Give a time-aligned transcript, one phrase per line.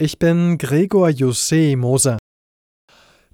[0.00, 2.18] Ich bin Gregor Jussé Moser.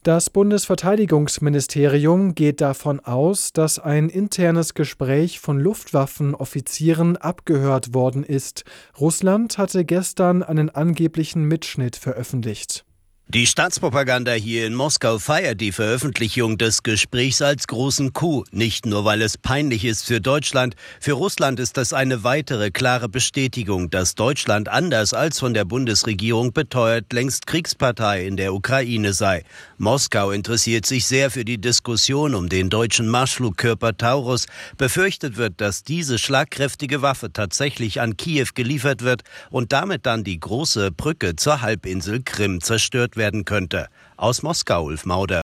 [0.03, 8.65] Das Bundesverteidigungsministerium geht davon aus, dass ein internes Gespräch von Luftwaffenoffizieren abgehört worden ist.
[8.99, 12.87] Russland hatte gestern einen angeblichen Mitschnitt veröffentlicht.
[13.29, 19.07] Die Staatspropaganda hier in Moskau feiert die Veröffentlichung des Gesprächs als großen Coup, nicht nur
[19.07, 24.15] weil es peinlich ist für Deutschland, für Russland ist das eine weitere klare Bestätigung, dass
[24.15, 29.45] Deutschland anders als von der Bundesregierung beteuert längst Kriegspartei in der Ukraine sei.
[29.79, 34.47] Moskau interessiert sich sehr für die Diskussion um den deutschen Marschflugkörper Taurus.
[34.77, 40.39] Befürchtet wird, dass diese schlagkräftige Waffe tatsächlich an Kiew geliefert wird und damit dann die
[40.39, 43.89] große Brücke zur Halbinsel Krim zerstört werden könnte.
[44.19, 45.41] Aus Moskau, Ulf Mauder.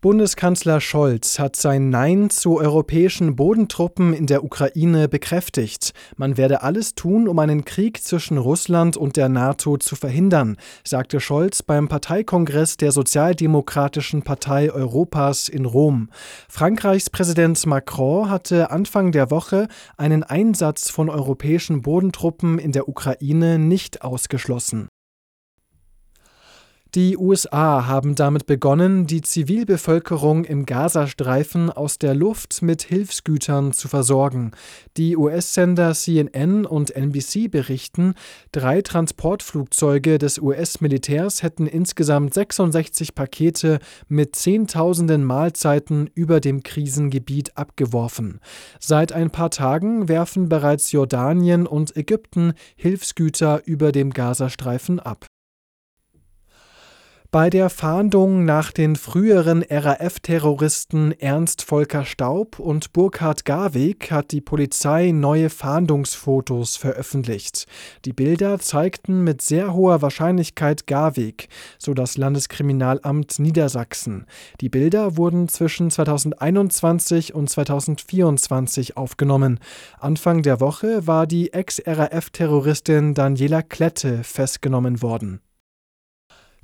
[0.00, 5.92] Bundeskanzler Scholz hat sein Nein zu europäischen Bodentruppen in der Ukraine bekräftigt.
[6.16, 11.18] Man werde alles tun, um einen Krieg zwischen Russland und der NATO zu verhindern, sagte
[11.18, 16.10] Scholz beim Parteikongress der Sozialdemokratischen Partei Europas in Rom.
[16.48, 23.58] Frankreichs Präsident Macron hatte Anfang der Woche einen Einsatz von europäischen Bodentruppen in der Ukraine
[23.58, 24.88] nicht ausgeschlossen.
[26.96, 33.86] Die USA haben damit begonnen, die Zivilbevölkerung im Gazastreifen aus der Luft mit Hilfsgütern zu
[33.86, 34.52] versorgen.
[34.96, 38.14] Die US-Sender CNN und NBC berichten,
[38.50, 48.40] drei Transportflugzeuge des US-Militärs hätten insgesamt 66 Pakete mit Zehntausenden Mahlzeiten über dem Krisengebiet abgeworfen.
[48.80, 55.26] Seit ein paar Tagen werfen bereits Jordanien und Ägypten Hilfsgüter über dem Gazastreifen ab.
[57.32, 64.40] Bei der Fahndung nach den früheren RAF-Terroristen Ernst Volker Staub und Burkhard Garweg hat die
[64.40, 67.66] Polizei neue Fahndungsfotos veröffentlicht.
[68.04, 71.48] Die Bilder zeigten mit sehr hoher Wahrscheinlichkeit Garweg,
[71.78, 74.26] so das Landeskriminalamt Niedersachsen.
[74.60, 79.58] Die Bilder wurden zwischen 2021 und 2024 aufgenommen.
[79.98, 85.40] Anfang der Woche war die Ex-RAF-Terroristin Daniela Klette festgenommen worden.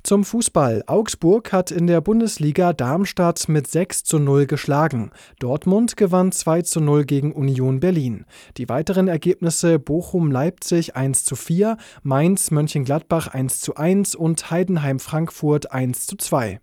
[0.03, 0.83] Zum Fußball.
[0.85, 5.11] Augsburg hat in der Bundesliga Darmstadt mit 6 zu 0 geschlagen.
[5.39, 8.25] Dortmund gewann 2 zu 0 gegen Union Berlin.
[8.57, 16.17] Die weiteren Ergebnisse Bochum-Leipzig 1 zu 4, Mainz-Mönchengladbach 1 zu 1 und Heidenheim-Frankfurt 1 zu
[16.17, 16.59] 2.